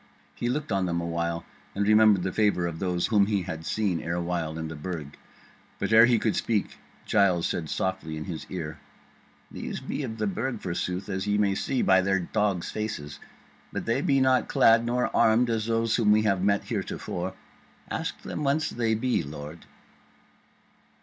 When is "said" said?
7.45-7.69